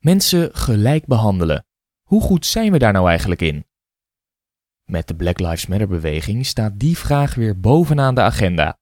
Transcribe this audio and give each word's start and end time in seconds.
Mensen 0.00 0.54
gelijk 0.54 1.06
behandelen. 1.06 1.66
Hoe 2.02 2.22
goed 2.22 2.46
zijn 2.46 2.72
we 2.72 2.78
daar 2.78 2.92
nou 2.92 3.08
eigenlijk 3.08 3.42
in? 3.42 3.66
Met 4.84 5.08
de 5.08 5.16
Black 5.16 5.38
Lives 5.38 5.66
Matter 5.66 5.88
beweging 5.88 6.46
staat 6.46 6.78
die 6.78 6.98
vraag 6.98 7.34
weer 7.34 7.60
bovenaan 7.60 8.14
de 8.14 8.20
agenda. 8.20 8.78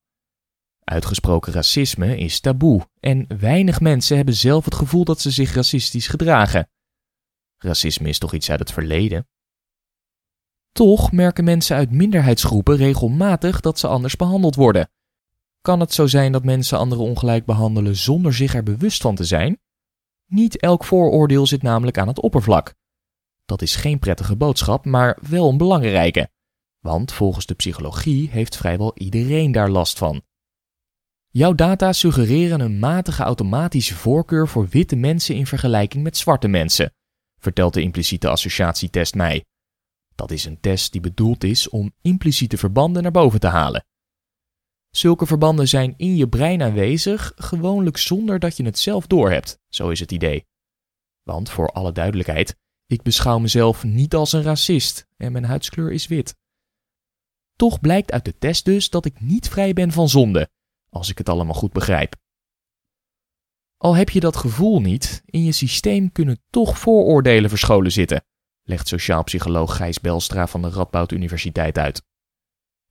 Uitgesproken 0.84 1.52
racisme 1.52 2.18
is 2.18 2.40
taboe 2.40 2.88
en 3.00 3.38
weinig 3.38 3.80
mensen 3.80 4.16
hebben 4.16 4.34
zelf 4.34 4.64
het 4.64 4.74
gevoel 4.74 5.04
dat 5.04 5.20
ze 5.20 5.30
zich 5.30 5.54
racistisch 5.54 6.06
gedragen. 6.06 6.70
Racisme 7.56 8.08
is 8.08 8.18
toch 8.18 8.34
iets 8.34 8.50
uit 8.50 8.60
het 8.60 8.72
verleden? 8.72 9.28
Toch 10.72 11.12
merken 11.12 11.44
mensen 11.44 11.76
uit 11.76 11.90
minderheidsgroepen 11.90 12.76
regelmatig 12.76 13.60
dat 13.60 13.78
ze 13.78 13.86
anders 13.86 14.16
behandeld 14.16 14.54
worden. 14.54 14.90
Kan 15.60 15.80
het 15.80 15.92
zo 15.92 16.06
zijn 16.06 16.32
dat 16.32 16.44
mensen 16.44 16.78
anderen 16.78 17.04
ongelijk 17.04 17.44
behandelen 17.44 17.96
zonder 17.96 18.34
zich 18.34 18.54
er 18.54 18.62
bewust 18.62 19.02
van 19.02 19.14
te 19.14 19.24
zijn? 19.24 19.60
Niet 20.28 20.60
elk 20.60 20.84
vooroordeel 20.84 21.46
zit 21.46 21.62
namelijk 21.62 21.98
aan 21.98 22.08
het 22.08 22.20
oppervlak. 22.20 22.74
Dat 23.44 23.62
is 23.62 23.76
geen 23.76 23.98
prettige 23.98 24.36
boodschap, 24.36 24.84
maar 24.84 25.18
wel 25.28 25.48
een 25.48 25.56
belangrijke. 25.56 26.30
Want 26.78 27.12
volgens 27.12 27.46
de 27.46 27.54
psychologie 27.54 28.28
heeft 28.30 28.56
vrijwel 28.56 28.92
iedereen 28.94 29.52
daar 29.52 29.70
last 29.70 29.98
van. 29.98 30.22
Jouw 31.28 31.54
data 31.54 31.92
suggereren 31.92 32.60
een 32.60 32.78
matige 32.78 33.22
automatische 33.22 33.94
voorkeur 33.94 34.48
voor 34.48 34.68
witte 34.68 34.96
mensen 34.96 35.34
in 35.34 35.46
vergelijking 35.46 36.02
met 36.02 36.16
zwarte 36.16 36.48
mensen, 36.48 36.94
vertelt 37.38 37.74
de 37.74 37.82
impliciete 37.82 38.28
associatietest 38.28 39.14
mij. 39.14 39.44
Dat 40.14 40.30
is 40.30 40.44
een 40.44 40.60
test 40.60 40.92
die 40.92 41.00
bedoeld 41.00 41.44
is 41.44 41.68
om 41.68 41.92
impliciete 42.00 42.56
verbanden 42.56 43.02
naar 43.02 43.12
boven 43.12 43.40
te 43.40 43.46
halen. 43.46 43.84
Zulke 44.98 45.26
verbanden 45.26 45.68
zijn 45.68 45.94
in 45.96 46.16
je 46.16 46.28
brein 46.28 46.62
aanwezig, 46.62 47.32
gewoonlijk 47.36 47.96
zonder 47.96 48.38
dat 48.38 48.56
je 48.56 48.64
het 48.64 48.78
zelf 48.78 49.06
doorhebt, 49.06 49.58
zo 49.68 49.88
is 49.88 50.00
het 50.00 50.12
idee. 50.12 50.46
Want 51.22 51.50
voor 51.50 51.68
alle 51.68 51.92
duidelijkheid, 51.92 52.56
ik 52.86 53.02
beschouw 53.02 53.38
mezelf 53.38 53.84
niet 53.84 54.14
als 54.14 54.32
een 54.32 54.42
racist 54.42 55.06
en 55.16 55.32
mijn 55.32 55.44
huidskleur 55.44 55.92
is 55.92 56.06
wit. 56.06 56.36
Toch 57.56 57.80
blijkt 57.80 58.12
uit 58.12 58.24
de 58.24 58.38
test 58.38 58.64
dus 58.64 58.90
dat 58.90 59.04
ik 59.04 59.20
niet 59.20 59.48
vrij 59.48 59.72
ben 59.72 59.92
van 59.92 60.08
zonde, 60.08 60.50
als 60.90 61.10
ik 61.10 61.18
het 61.18 61.28
allemaal 61.28 61.54
goed 61.54 61.72
begrijp. 61.72 62.16
Al 63.76 63.96
heb 63.96 64.10
je 64.10 64.20
dat 64.20 64.36
gevoel 64.36 64.80
niet, 64.80 65.22
in 65.24 65.44
je 65.44 65.52
systeem 65.52 66.12
kunnen 66.12 66.42
toch 66.50 66.78
vooroordelen 66.78 67.50
verscholen 67.50 67.92
zitten, 67.92 68.24
legt 68.62 68.88
sociaal 68.88 69.22
psycholoog 69.22 69.76
Gijs 69.76 70.00
Belstra 70.00 70.46
van 70.46 70.62
de 70.62 70.68
Radboud 70.68 71.12
Universiteit 71.12 71.78
uit. 71.78 72.02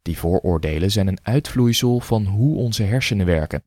Die 0.07 0.17
vooroordelen 0.17 0.91
zijn 0.91 1.07
een 1.07 1.19
uitvloeisel 1.21 1.99
van 1.99 2.25
hoe 2.25 2.57
onze 2.57 2.83
hersenen 2.83 3.25
werken. 3.25 3.63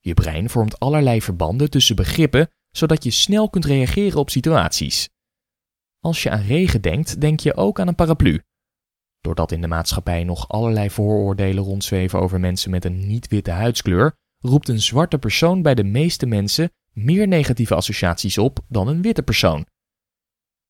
Je 0.00 0.14
brein 0.14 0.50
vormt 0.50 0.80
allerlei 0.80 1.22
verbanden 1.22 1.70
tussen 1.70 1.96
begrippen, 1.96 2.50
zodat 2.70 3.04
je 3.04 3.10
snel 3.10 3.50
kunt 3.50 3.64
reageren 3.64 4.18
op 4.18 4.30
situaties. 4.30 5.08
Als 6.00 6.22
je 6.22 6.30
aan 6.30 6.42
regen 6.42 6.82
denkt, 6.82 7.20
denk 7.20 7.40
je 7.40 7.56
ook 7.56 7.80
aan 7.80 7.88
een 7.88 7.94
paraplu. 7.94 8.42
Doordat 9.20 9.52
in 9.52 9.60
de 9.60 9.66
maatschappij 9.66 10.24
nog 10.24 10.48
allerlei 10.48 10.90
vooroordelen 10.90 11.64
rondzweven 11.64 12.20
over 12.20 12.40
mensen 12.40 12.70
met 12.70 12.84
een 12.84 13.06
niet-witte 13.06 13.50
huidskleur, 13.50 14.16
roept 14.38 14.68
een 14.68 14.82
zwarte 14.82 15.18
persoon 15.18 15.62
bij 15.62 15.74
de 15.74 15.84
meeste 15.84 16.26
mensen 16.26 16.72
meer 16.92 17.28
negatieve 17.28 17.74
associaties 17.74 18.38
op 18.38 18.58
dan 18.68 18.88
een 18.88 19.02
witte 19.02 19.22
persoon. 19.22 19.66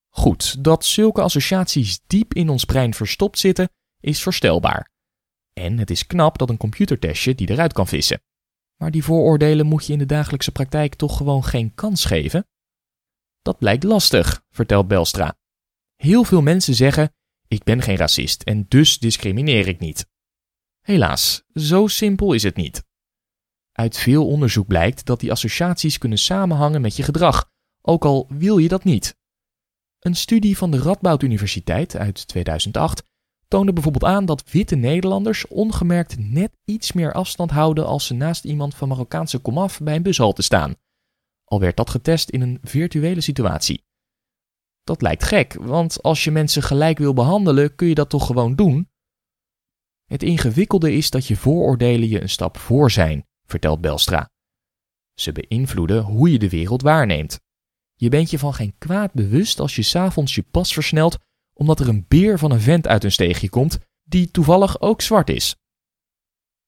Goed, 0.09 0.63
dat 0.63 0.85
zulke 0.85 1.21
associaties 1.21 1.99
diep 2.07 2.33
in 2.33 2.49
ons 2.49 2.65
brein 2.65 2.93
verstopt 2.93 3.39
zitten, 3.39 3.69
is 3.99 4.23
voorstelbaar. 4.23 4.93
En 5.59 5.77
het 5.77 5.89
is 5.89 6.07
knap 6.07 6.37
dat 6.37 6.49
een 6.49 6.57
computertestje 6.57 7.35
die 7.35 7.49
eruit 7.49 7.73
kan 7.73 7.87
vissen. 7.87 8.21
Maar 8.75 8.91
die 8.91 9.03
vooroordelen 9.03 9.65
moet 9.65 9.85
je 9.85 9.93
in 9.93 9.99
de 9.99 10.05
dagelijkse 10.05 10.51
praktijk 10.51 10.95
toch 10.95 11.17
gewoon 11.17 11.43
geen 11.43 11.73
kans 11.73 12.05
geven? 12.05 12.47
Dat 13.41 13.57
blijkt 13.57 13.83
lastig, 13.83 14.43
vertelt 14.49 14.87
Belstra. 14.87 15.37
Heel 15.95 16.23
veel 16.23 16.41
mensen 16.41 16.75
zeggen: 16.75 17.13
Ik 17.47 17.63
ben 17.63 17.81
geen 17.81 17.95
racist 17.95 18.43
en 18.43 18.65
dus 18.67 18.99
discrimineer 18.99 19.67
ik 19.67 19.79
niet. 19.79 20.07
Helaas, 20.81 21.43
zo 21.53 21.87
simpel 21.87 22.33
is 22.33 22.43
het 22.43 22.55
niet. 22.55 22.83
Uit 23.71 23.97
veel 23.97 24.27
onderzoek 24.27 24.67
blijkt 24.67 25.05
dat 25.05 25.19
die 25.19 25.31
associaties 25.31 25.97
kunnen 25.97 26.17
samenhangen 26.17 26.81
met 26.81 26.95
je 26.95 27.03
gedrag, 27.03 27.51
ook 27.81 28.05
al 28.05 28.27
wil 28.29 28.57
je 28.57 28.67
dat 28.67 28.83
niet. 28.83 29.17
Een 29.99 30.15
studie 30.15 30.57
van 30.57 30.71
de 30.71 30.77
Radboud 30.77 31.21
Universiteit 31.21 31.95
uit 31.95 32.27
2008 32.27 33.03
toonde 33.55 33.73
bijvoorbeeld 33.73 34.11
aan 34.11 34.25
dat 34.25 34.51
witte 34.51 34.75
Nederlanders 34.75 35.47
ongemerkt 35.47 36.19
net 36.19 36.51
iets 36.65 36.91
meer 36.91 37.13
afstand 37.13 37.51
houden 37.51 37.85
als 37.85 38.05
ze 38.05 38.13
naast 38.13 38.45
iemand 38.45 38.75
van 38.75 38.87
Marokkaanse 38.87 39.39
komaf 39.39 39.79
bij 39.79 39.95
een 39.95 40.03
bushalte 40.03 40.41
staan. 40.41 40.75
Al 41.43 41.59
werd 41.59 41.77
dat 41.77 41.89
getest 41.89 42.29
in 42.29 42.41
een 42.41 42.59
virtuele 42.61 43.21
situatie. 43.21 43.85
Dat 44.83 45.01
lijkt 45.01 45.23
gek, 45.23 45.53
want 45.53 46.03
als 46.03 46.23
je 46.23 46.31
mensen 46.31 46.63
gelijk 46.63 46.97
wil 46.97 47.13
behandelen, 47.13 47.75
kun 47.75 47.87
je 47.87 47.95
dat 47.95 48.09
toch 48.09 48.25
gewoon 48.25 48.55
doen? 48.55 48.89
Het 50.05 50.23
ingewikkelde 50.23 50.93
is 50.93 51.09
dat 51.09 51.27
je 51.27 51.35
vooroordelen 51.35 52.09
je 52.09 52.21
een 52.21 52.29
stap 52.29 52.57
voor 52.57 52.91
zijn, 52.91 53.27
vertelt 53.45 53.81
Belstra. 53.81 54.29
Ze 55.13 55.31
beïnvloeden 55.31 56.03
hoe 56.03 56.31
je 56.31 56.39
de 56.39 56.49
wereld 56.49 56.81
waarneemt. 56.81 57.39
Je 57.93 58.09
bent 58.09 58.29
je 58.29 58.39
van 58.39 58.53
geen 58.53 58.75
kwaad 58.77 59.13
bewust 59.13 59.59
als 59.59 59.75
je 59.75 59.81
s'avonds 59.81 60.35
je 60.35 60.43
pas 60.51 60.73
versnelt 60.73 61.17
omdat 61.55 61.79
er 61.79 61.87
een 61.87 62.05
beer 62.07 62.39
van 62.39 62.51
een 62.51 62.61
vent 62.61 62.87
uit 62.87 63.03
een 63.03 63.11
steegje 63.11 63.49
komt 63.49 63.77
die 64.03 64.31
toevallig 64.31 64.81
ook 64.81 65.01
zwart 65.01 65.29
is. 65.29 65.55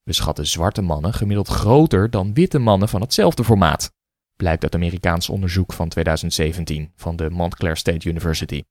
We 0.04 0.14
schatten 0.14 0.48
zwarte 0.48 0.82
mannen 0.82 1.14
gemiddeld 1.14 1.48
groter 1.48 2.10
dan 2.10 2.34
witte 2.34 2.60
mannen 2.60 2.90
van 2.90 3.02
hetzelfde 3.02 3.44
formaat, 3.44 3.92
blijkt 4.36 4.64
uit 4.64 4.76
Amerikaans 4.76 5.30
onderzoek 5.30 5.74
van 5.74 5.90
2017 5.90 6.92
van 6.96 7.16
de 7.16 7.30
Montclair 7.30 7.78
State 7.78 8.10
University. 8.10 8.64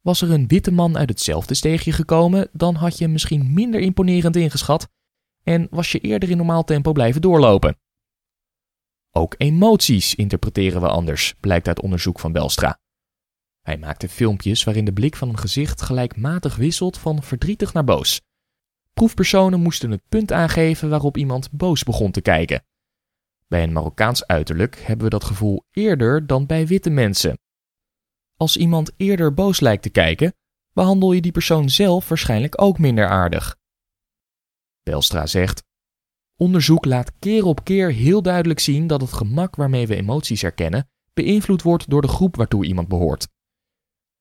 Was 0.00 0.22
er 0.22 0.30
een 0.30 0.48
witte 0.48 0.70
man 0.70 0.98
uit 0.98 1.08
hetzelfde 1.08 1.54
steegje 1.54 1.92
gekomen, 1.92 2.48
dan 2.52 2.74
had 2.74 2.98
je 2.98 3.04
hem 3.04 3.12
misschien 3.12 3.52
minder 3.52 3.80
imponerend 3.80 4.36
ingeschat 4.36 4.88
en 5.42 5.66
was 5.70 5.92
je 5.92 5.98
eerder 5.98 6.30
in 6.30 6.36
normaal 6.36 6.64
tempo 6.64 6.92
blijven 6.92 7.20
doorlopen. 7.20 7.78
Ook 9.10 9.34
emoties 9.38 10.14
interpreteren 10.14 10.80
we 10.80 10.88
anders, 10.88 11.34
blijkt 11.40 11.68
uit 11.68 11.80
onderzoek 11.80 12.20
van 12.20 12.32
Belstra. 12.32 12.78
Hij 13.70 13.78
maakte 13.78 14.08
filmpjes 14.08 14.64
waarin 14.64 14.84
de 14.84 14.92
blik 14.92 15.16
van 15.16 15.28
een 15.28 15.38
gezicht 15.38 15.82
gelijkmatig 15.82 16.56
wisselt 16.56 16.98
van 16.98 17.22
verdrietig 17.22 17.72
naar 17.72 17.84
boos. 17.84 18.20
Proefpersonen 18.92 19.60
moesten 19.60 19.90
het 19.90 20.02
punt 20.08 20.32
aangeven 20.32 20.88
waarop 20.88 21.16
iemand 21.16 21.50
boos 21.50 21.82
begon 21.82 22.10
te 22.10 22.20
kijken. 22.20 22.64
Bij 23.46 23.62
een 23.62 23.72
Marokkaans 23.72 24.26
uiterlijk 24.26 24.76
hebben 24.76 25.04
we 25.04 25.10
dat 25.10 25.24
gevoel 25.24 25.64
eerder 25.70 26.26
dan 26.26 26.46
bij 26.46 26.66
witte 26.66 26.90
mensen. 26.90 27.38
Als 28.36 28.56
iemand 28.56 28.92
eerder 28.96 29.34
boos 29.34 29.60
lijkt 29.60 29.82
te 29.82 29.90
kijken, 29.90 30.34
behandel 30.72 31.12
je 31.12 31.20
die 31.20 31.32
persoon 31.32 31.68
zelf 31.68 32.08
waarschijnlijk 32.08 32.62
ook 32.62 32.78
minder 32.78 33.08
aardig. 33.08 33.56
Belstra 34.82 35.26
zegt: 35.26 35.62
Onderzoek 36.36 36.84
laat 36.84 37.12
keer 37.18 37.44
op 37.44 37.64
keer 37.64 37.92
heel 37.92 38.22
duidelijk 38.22 38.60
zien 38.60 38.86
dat 38.86 39.00
het 39.00 39.12
gemak 39.12 39.56
waarmee 39.56 39.86
we 39.86 39.96
emoties 39.96 40.42
herkennen 40.42 40.88
beïnvloed 41.12 41.62
wordt 41.62 41.90
door 41.90 42.02
de 42.02 42.08
groep 42.08 42.36
waartoe 42.36 42.64
iemand 42.64 42.88
behoort. 42.88 43.28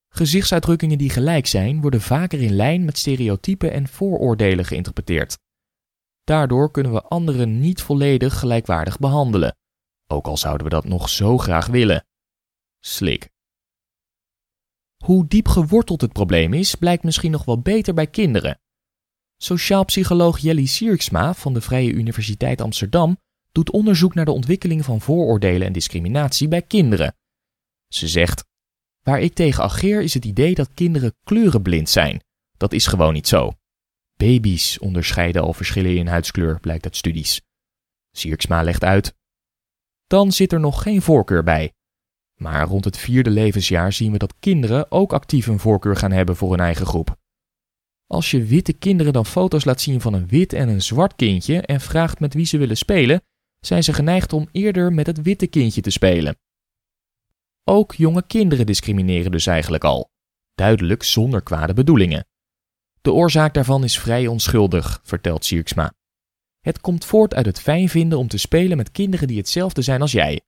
Gezichtsuitdrukkingen 0.09 0.97
die 0.97 1.09
gelijk 1.09 1.45
zijn, 1.45 1.81
worden 1.81 2.01
vaker 2.01 2.41
in 2.41 2.55
lijn 2.55 2.85
met 2.85 2.97
stereotypen 2.97 3.71
en 3.71 3.87
vooroordelen 3.87 4.65
geïnterpreteerd. 4.65 5.37
Daardoor 6.23 6.71
kunnen 6.71 6.93
we 6.93 7.01
anderen 7.01 7.59
niet 7.59 7.81
volledig 7.81 8.39
gelijkwaardig 8.39 8.99
behandelen, 8.99 9.55
ook 10.07 10.27
al 10.27 10.37
zouden 10.37 10.63
we 10.63 10.73
dat 10.73 10.85
nog 10.85 11.09
zo 11.09 11.37
graag 11.37 11.67
willen. 11.67 12.05
Slik. 12.79 13.29
Hoe 15.03 15.27
diep 15.27 15.47
geworteld 15.47 16.01
het 16.01 16.13
probleem 16.13 16.53
is, 16.53 16.75
blijkt 16.75 17.03
misschien 17.03 17.31
nog 17.31 17.45
wel 17.45 17.61
beter 17.61 17.93
bij 17.93 18.07
kinderen. 18.07 18.59
Sociaal 19.37 19.85
psycholoog 19.85 20.37
Jelly 20.37 20.65
Sierksma 20.65 21.33
van 21.33 21.53
de 21.53 21.61
Vrije 21.61 21.91
Universiteit 21.91 22.61
Amsterdam 22.61 23.17
doet 23.51 23.71
onderzoek 23.71 24.13
naar 24.13 24.25
de 24.25 24.31
ontwikkeling 24.31 24.85
van 24.85 25.01
vooroordelen 25.01 25.67
en 25.67 25.73
discriminatie 25.73 26.47
bij 26.47 26.61
kinderen. 26.61 27.15
Ze 27.87 28.07
zegt: 28.07 28.48
Waar 29.01 29.21
ik 29.21 29.33
tegen 29.33 29.63
ageer 29.63 30.01
is 30.01 30.13
het 30.13 30.25
idee 30.25 30.55
dat 30.55 30.73
kinderen 30.73 31.15
kleurenblind 31.23 31.89
zijn. 31.89 32.23
Dat 32.57 32.73
is 32.73 32.87
gewoon 32.87 33.13
niet 33.13 33.27
zo. 33.27 33.51
Baby's 34.17 34.79
onderscheiden 34.79 35.41
al 35.41 35.53
verschillen 35.53 35.95
in 35.95 36.07
huidskleur, 36.07 36.59
blijkt 36.59 36.83
uit 36.83 36.95
studies. 36.95 37.41
Sierksma 38.11 38.63
legt 38.63 38.83
uit. 38.83 39.15
Dan 40.07 40.31
zit 40.31 40.51
er 40.51 40.59
nog 40.59 40.81
geen 40.81 41.01
voorkeur 41.01 41.43
bij. 41.43 41.73
Maar 42.35 42.67
rond 42.67 42.85
het 42.85 42.97
vierde 42.97 43.29
levensjaar 43.29 43.93
zien 43.93 44.11
we 44.11 44.17
dat 44.17 44.33
kinderen 44.39 44.91
ook 44.91 45.13
actief 45.13 45.47
een 45.47 45.59
voorkeur 45.59 45.95
gaan 45.95 46.11
hebben 46.11 46.35
voor 46.35 46.49
hun 46.49 46.59
eigen 46.59 46.85
groep. 46.85 47.17
Als 48.07 48.31
je 48.31 48.43
witte 48.43 48.73
kinderen 48.73 49.13
dan 49.13 49.25
foto's 49.25 49.65
laat 49.65 49.81
zien 49.81 50.01
van 50.01 50.13
een 50.13 50.27
wit 50.27 50.53
en 50.53 50.69
een 50.69 50.81
zwart 50.81 51.15
kindje 51.15 51.61
en 51.61 51.81
vraagt 51.81 52.19
met 52.19 52.33
wie 52.33 52.45
ze 52.45 52.57
willen 52.57 52.77
spelen, 52.77 53.21
zijn 53.59 53.83
ze 53.83 53.93
geneigd 53.93 54.33
om 54.33 54.49
eerder 54.51 54.93
met 54.93 55.07
het 55.07 55.21
witte 55.21 55.47
kindje 55.47 55.81
te 55.81 55.89
spelen. 55.89 56.37
Ook 57.69 57.95
jonge 57.95 58.23
kinderen 58.27 58.65
discrimineren 58.65 59.31
dus 59.31 59.47
eigenlijk 59.47 59.83
al, 59.83 60.09
duidelijk 60.55 61.03
zonder 61.03 61.41
kwade 61.41 61.73
bedoelingen. 61.73 62.27
De 63.01 63.11
oorzaak 63.11 63.53
daarvan 63.53 63.83
is 63.83 63.99
vrij 63.99 64.27
onschuldig, 64.27 64.99
vertelt 65.03 65.45
Sierksma. 65.45 65.93
Het 66.59 66.81
komt 66.81 67.05
voort 67.05 67.33
uit 67.33 67.45
het 67.45 67.59
fijn 67.59 67.89
vinden 67.89 68.17
om 68.17 68.27
te 68.27 68.37
spelen 68.37 68.77
met 68.77 68.91
kinderen 68.91 69.27
die 69.27 69.37
hetzelfde 69.37 69.81
zijn 69.81 70.01
als 70.01 70.11
jij. 70.11 70.41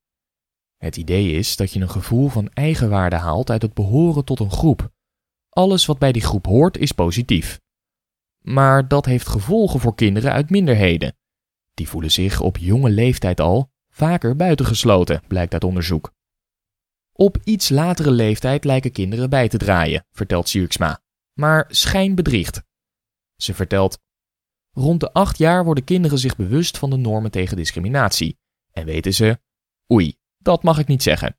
Het 0.76 0.96
idee 0.96 1.32
is 1.32 1.56
dat 1.56 1.72
je 1.72 1.80
een 1.80 1.90
gevoel 1.90 2.28
van 2.28 2.48
eigenwaarde 2.52 3.16
haalt 3.16 3.50
uit 3.50 3.62
het 3.62 3.74
behoren 3.74 4.24
tot 4.24 4.40
een 4.40 4.50
groep. 4.50 4.90
Alles 5.48 5.86
wat 5.86 5.98
bij 5.98 6.12
die 6.12 6.22
groep 6.22 6.46
hoort 6.46 6.78
is 6.78 6.92
positief. 6.92 7.60
Maar 8.38 8.88
dat 8.88 9.04
heeft 9.04 9.28
gevolgen 9.28 9.80
voor 9.80 9.94
kinderen 9.94 10.32
uit 10.32 10.50
minderheden. 10.50 11.16
Die 11.74 11.88
voelen 11.88 12.10
zich 12.10 12.40
op 12.40 12.56
jonge 12.56 12.90
leeftijd 12.90 13.40
al 13.40 13.70
vaker 13.88 14.36
buitengesloten, 14.36 15.22
blijkt 15.26 15.52
uit 15.52 15.64
onderzoek. 15.64 16.12
Op 17.12 17.38
iets 17.44 17.68
latere 17.68 18.10
leeftijd 18.10 18.64
lijken 18.64 18.92
kinderen 18.92 19.30
bij 19.30 19.48
te 19.48 19.58
draaien, 19.58 20.06
vertelt 20.10 20.48
Sierksma. 20.48 21.02
Maar 21.32 21.66
schijn 21.68 22.14
bedriegt. 22.14 22.62
Ze 23.36 23.54
vertelt: 23.54 23.98
Rond 24.70 25.00
de 25.00 25.12
acht 25.12 25.38
jaar 25.38 25.64
worden 25.64 25.84
kinderen 25.84 26.18
zich 26.18 26.36
bewust 26.36 26.78
van 26.78 26.90
de 26.90 26.96
normen 26.96 27.30
tegen 27.30 27.56
discriminatie. 27.56 28.38
En 28.70 28.84
weten 28.84 29.14
ze: 29.14 29.40
oei, 29.92 30.16
dat 30.38 30.62
mag 30.62 30.78
ik 30.78 30.86
niet 30.86 31.02
zeggen. 31.02 31.36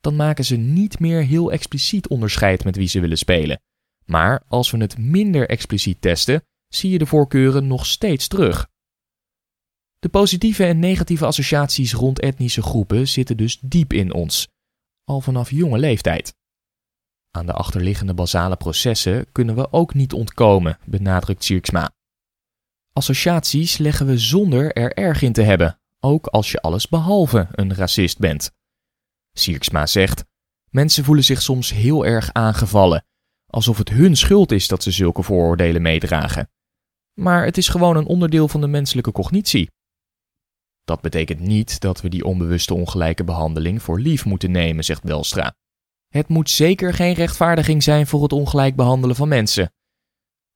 Dan 0.00 0.16
maken 0.16 0.44
ze 0.44 0.56
niet 0.56 0.98
meer 0.98 1.22
heel 1.22 1.52
expliciet 1.52 2.08
onderscheid 2.08 2.64
met 2.64 2.76
wie 2.76 2.88
ze 2.88 3.00
willen 3.00 3.18
spelen. 3.18 3.62
Maar 4.04 4.42
als 4.48 4.70
we 4.70 4.78
het 4.78 4.98
minder 4.98 5.48
expliciet 5.48 6.00
testen, 6.00 6.44
zie 6.68 6.90
je 6.90 6.98
de 6.98 7.06
voorkeuren 7.06 7.66
nog 7.66 7.86
steeds 7.86 8.28
terug. 8.28 8.68
De 9.98 10.08
positieve 10.08 10.64
en 10.64 10.78
negatieve 10.78 11.26
associaties 11.26 11.92
rond 11.92 12.20
etnische 12.20 12.62
groepen 12.62 13.08
zitten 13.08 13.36
dus 13.36 13.58
diep 13.60 13.92
in 13.92 14.12
ons, 14.12 14.48
al 15.04 15.20
vanaf 15.20 15.50
jonge 15.50 15.78
leeftijd. 15.78 16.34
Aan 17.30 17.46
de 17.46 17.52
achterliggende 17.52 18.14
basale 18.14 18.56
processen 18.56 19.32
kunnen 19.32 19.54
we 19.54 19.72
ook 19.72 19.94
niet 19.94 20.12
ontkomen, 20.12 20.78
benadrukt 20.84 21.44
Sierksma. 21.44 21.90
Associaties 22.92 23.78
leggen 23.78 24.06
we 24.06 24.18
zonder 24.18 24.72
er 24.72 24.92
erg 24.92 25.22
in 25.22 25.32
te 25.32 25.42
hebben, 25.42 25.80
ook 26.00 26.26
als 26.26 26.50
je 26.52 26.60
alles 26.60 26.88
behalve 26.88 27.48
een 27.50 27.74
racist 27.74 28.18
bent. 28.18 28.50
Sierksma 29.32 29.86
zegt: 29.86 30.24
Mensen 30.70 31.04
voelen 31.04 31.24
zich 31.24 31.42
soms 31.42 31.70
heel 31.70 32.06
erg 32.06 32.32
aangevallen, 32.32 33.04
alsof 33.46 33.78
het 33.78 33.88
hun 33.88 34.16
schuld 34.16 34.52
is 34.52 34.68
dat 34.68 34.82
ze 34.82 34.90
zulke 34.90 35.22
vooroordelen 35.22 35.82
meedragen. 35.82 36.50
Maar 37.14 37.44
het 37.44 37.56
is 37.56 37.68
gewoon 37.68 37.96
een 37.96 38.06
onderdeel 38.06 38.48
van 38.48 38.60
de 38.60 38.66
menselijke 38.66 39.12
cognitie. 39.12 39.70
Dat 40.84 41.00
betekent 41.00 41.40
niet 41.40 41.80
dat 41.80 42.00
we 42.00 42.08
die 42.08 42.24
onbewuste 42.24 42.74
ongelijke 42.74 43.24
behandeling 43.24 43.82
voor 43.82 44.00
lief 44.00 44.24
moeten 44.24 44.50
nemen, 44.50 44.84
zegt 44.84 45.02
Welstra. 45.02 45.54
Het 46.08 46.28
moet 46.28 46.50
zeker 46.50 46.94
geen 46.94 47.14
rechtvaardiging 47.14 47.82
zijn 47.82 48.06
voor 48.06 48.22
het 48.22 48.32
ongelijk 48.32 48.76
behandelen 48.76 49.16
van 49.16 49.28
mensen. 49.28 49.72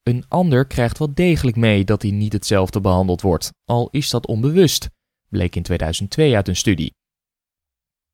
Een 0.02 0.24
ander 0.28 0.66
krijgt 0.66 0.98
wel 0.98 1.14
degelijk 1.14 1.56
mee 1.56 1.84
dat 1.84 2.02
hij 2.02 2.10
niet 2.10 2.32
hetzelfde 2.32 2.80
behandeld 2.80 3.20
wordt, 3.20 3.52
al 3.64 3.88
is 3.90 4.10
dat 4.10 4.26
onbewust, 4.26 4.88
bleek 5.28 5.56
in 5.56 5.62
2002 5.62 6.36
uit 6.36 6.48
een 6.48 6.56
studie. 6.56 6.94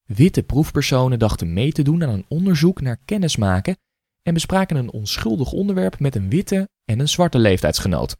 Witte 0.05 0.43
proefpersonen 0.43 1.19
dachten 1.19 1.53
mee 1.53 1.73
te 1.73 1.83
doen 1.83 2.03
aan 2.03 2.09
een 2.09 2.25
onderzoek 2.29 2.81
naar 2.81 3.01
kennismaken 3.05 3.77
en 4.23 4.35
bespraken 4.35 4.77
een 4.77 4.91
onschuldig 4.93 5.53
onderwerp 5.53 5.99
met 5.99 6.15
een 6.15 6.29
witte 6.29 6.69
en 6.85 6.99
een 6.99 7.09
zwarte 7.09 7.39
leeftijdsgenoot. 7.39 8.17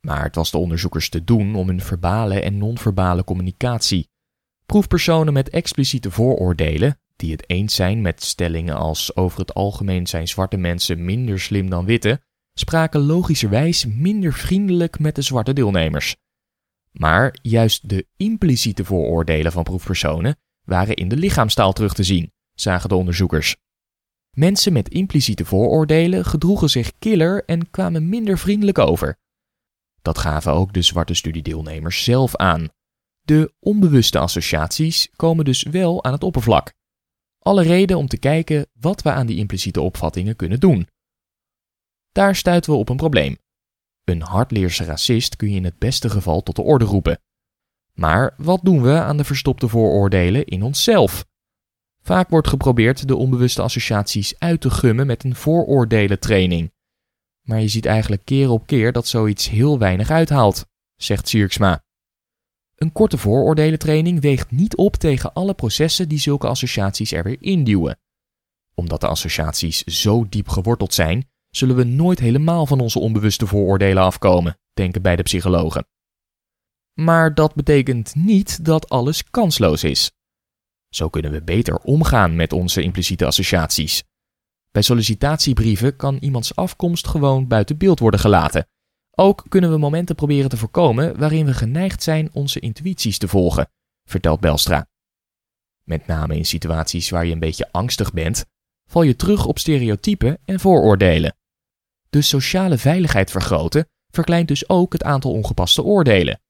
Maar 0.00 0.22
het 0.22 0.34
was 0.34 0.50
de 0.50 0.58
onderzoekers 0.58 1.08
te 1.08 1.24
doen 1.24 1.54
om 1.54 1.66
hun 1.66 1.80
verbale 1.80 2.40
en 2.40 2.58
non-verbale 2.58 3.24
communicatie. 3.24 4.08
Proefpersonen 4.66 5.32
met 5.32 5.48
expliciete 5.48 6.10
vooroordelen, 6.10 7.00
die 7.16 7.32
het 7.32 7.50
eens 7.50 7.74
zijn 7.74 8.00
met 8.00 8.22
stellingen 8.22 8.76
als 8.76 9.16
over 9.16 9.38
het 9.38 9.54
algemeen 9.54 10.06
zijn 10.06 10.28
zwarte 10.28 10.56
mensen 10.56 11.04
minder 11.04 11.40
slim 11.40 11.70
dan 11.70 11.84
witte, 11.84 12.20
spraken 12.54 13.00
logischerwijs 13.00 13.86
minder 13.86 14.32
vriendelijk 14.32 14.98
met 14.98 15.14
de 15.14 15.22
zwarte 15.22 15.52
deelnemers. 15.52 16.16
Maar 16.90 17.36
juist 17.42 17.88
de 17.88 18.06
impliciete 18.16 18.84
vooroordelen 18.84 19.52
van 19.52 19.62
proefpersonen 19.62 20.36
waren 20.64 20.94
in 20.94 21.08
de 21.08 21.16
lichaamstaal 21.16 21.72
terug 21.72 21.94
te 21.94 22.02
zien, 22.02 22.32
zagen 22.54 22.88
de 22.88 22.94
onderzoekers. 22.94 23.56
Mensen 24.30 24.72
met 24.72 24.88
impliciete 24.88 25.44
vooroordelen 25.44 26.24
gedroegen 26.24 26.70
zich 26.70 26.92
killer 26.98 27.44
en 27.44 27.70
kwamen 27.70 28.08
minder 28.08 28.38
vriendelijk 28.38 28.78
over. 28.78 29.18
Dat 30.02 30.18
gaven 30.18 30.52
ook 30.52 30.72
de 30.72 30.82
zwarte 30.82 31.14
studiedeelnemers 31.14 32.04
zelf 32.04 32.36
aan. 32.36 32.68
De 33.20 33.54
onbewuste 33.58 34.18
associaties 34.18 35.10
komen 35.16 35.44
dus 35.44 35.62
wel 35.62 36.04
aan 36.04 36.12
het 36.12 36.22
oppervlak. 36.22 36.72
Alle 37.38 37.62
reden 37.62 37.96
om 37.96 38.06
te 38.06 38.18
kijken 38.18 38.66
wat 38.72 39.02
we 39.02 39.10
aan 39.10 39.26
die 39.26 39.36
impliciete 39.36 39.80
opvattingen 39.80 40.36
kunnen 40.36 40.60
doen. 40.60 40.88
Daar 42.12 42.36
stuiten 42.36 42.72
we 42.72 42.78
op 42.78 42.88
een 42.88 42.96
probleem. 42.96 43.38
Een 44.04 44.22
hardleerse 44.22 44.84
racist 44.84 45.36
kun 45.36 45.50
je 45.50 45.56
in 45.56 45.64
het 45.64 45.78
beste 45.78 46.10
geval 46.10 46.42
tot 46.42 46.56
de 46.56 46.62
orde 46.62 46.84
roepen. 46.84 47.20
Maar 47.94 48.34
wat 48.36 48.60
doen 48.62 48.82
we 48.82 49.00
aan 49.00 49.16
de 49.16 49.24
verstopte 49.24 49.68
vooroordelen 49.68 50.44
in 50.44 50.62
onszelf? 50.62 51.24
Vaak 52.02 52.28
wordt 52.28 52.48
geprobeerd 52.48 53.08
de 53.08 53.16
onbewuste 53.16 53.62
associaties 53.62 54.38
uit 54.38 54.60
te 54.60 54.70
gummen 54.70 55.06
met 55.06 55.24
een 55.24 55.34
vooroordelentraining. 55.34 56.72
Maar 57.50 57.60
je 57.60 57.68
ziet 57.68 57.86
eigenlijk 57.86 58.24
keer 58.24 58.50
op 58.50 58.66
keer 58.66 58.92
dat 58.92 59.06
zoiets 59.06 59.48
heel 59.48 59.78
weinig 59.78 60.10
uithaalt, 60.10 60.66
zegt 60.96 61.28
Sierksma. 61.28 61.84
Een 62.76 62.92
korte 62.92 63.18
vooroordelentraining 63.18 64.20
weegt 64.20 64.50
niet 64.50 64.76
op 64.76 64.96
tegen 64.96 65.32
alle 65.32 65.54
processen 65.54 66.08
die 66.08 66.18
zulke 66.18 66.46
associaties 66.46 67.12
er 67.12 67.22
weer 67.22 67.36
induwen. 67.40 67.98
Omdat 68.74 69.00
de 69.00 69.06
associaties 69.06 69.84
zo 69.84 70.26
diep 70.28 70.48
geworteld 70.48 70.94
zijn, 70.94 71.28
zullen 71.48 71.76
we 71.76 71.84
nooit 71.84 72.18
helemaal 72.18 72.66
van 72.66 72.80
onze 72.80 72.98
onbewuste 72.98 73.46
vooroordelen 73.46 74.02
afkomen, 74.02 74.58
denken 74.72 75.02
beide 75.02 75.22
psychologen. 75.22 75.86
Maar 76.94 77.34
dat 77.34 77.54
betekent 77.54 78.14
niet 78.14 78.64
dat 78.64 78.88
alles 78.88 79.30
kansloos 79.30 79.84
is. 79.84 80.12
Zo 80.88 81.08
kunnen 81.08 81.30
we 81.30 81.42
beter 81.42 81.76
omgaan 81.76 82.36
met 82.36 82.52
onze 82.52 82.82
impliciete 82.82 83.26
associaties. 83.26 84.02
Bij 84.70 84.82
sollicitatiebrieven 84.82 85.96
kan 85.96 86.16
iemands 86.20 86.56
afkomst 86.56 87.06
gewoon 87.06 87.46
buiten 87.46 87.76
beeld 87.76 87.98
worden 87.98 88.20
gelaten. 88.20 88.68
Ook 89.10 89.44
kunnen 89.48 89.70
we 89.70 89.78
momenten 89.78 90.14
proberen 90.14 90.50
te 90.50 90.56
voorkomen 90.56 91.18
waarin 91.18 91.46
we 91.46 91.54
geneigd 91.54 92.02
zijn 92.02 92.30
onze 92.32 92.60
intuïties 92.60 93.18
te 93.18 93.28
volgen, 93.28 93.70
vertelt 94.04 94.40
Belstra. 94.40 94.88
Met 95.84 96.06
name 96.06 96.36
in 96.36 96.46
situaties 96.46 97.10
waar 97.10 97.26
je 97.26 97.32
een 97.32 97.38
beetje 97.38 97.72
angstig 97.72 98.12
bent, 98.12 98.44
val 98.86 99.02
je 99.02 99.16
terug 99.16 99.46
op 99.46 99.58
stereotypen 99.58 100.38
en 100.44 100.60
vooroordelen. 100.60 101.36
De 102.10 102.22
sociale 102.22 102.78
veiligheid 102.78 103.30
vergroten 103.30 103.88
verkleint 104.10 104.48
dus 104.48 104.68
ook 104.68 104.92
het 104.92 105.02
aantal 105.02 105.32
ongepaste 105.32 105.82
oordelen. 105.82 106.40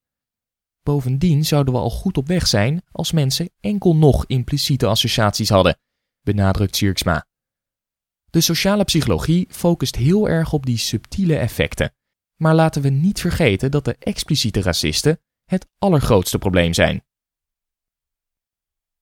Bovendien 0.83 1.45
zouden 1.45 1.75
we 1.75 1.81
al 1.81 1.91
goed 1.91 2.17
op 2.17 2.27
weg 2.27 2.47
zijn 2.47 2.83
als 2.93 3.13
mensen 3.13 3.51
enkel 3.61 3.97
nog 3.97 4.27
impliciete 4.27 4.87
associaties 4.87 5.49
hadden, 5.49 5.79
benadrukt 6.23 6.77
Sierksma. 6.77 7.29
De 8.31 8.41
sociale 8.41 8.85
psychologie 8.85 9.47
focust 9.51 9.97
heel 9.97 10.29
erg 10.29 10.53
op 10.53 10.67
die 10.67 10.79
subtiele 10.79 11.37
effecten. 11.37 11.95
Maar 12.37 12.55
laten 12.55 12.83
we 12.83 12.89
niet 12.89 13.21
vergeten 13.21 13.71
dat 13.71 13.85
de 13.85 13.97
expliciete 13.99 14.63
racisten 14.63 15.21
het 15.45 15.67
allergrootste 15.79 16.39
probleem 16.39 16.73
zijn. 16.73 17.05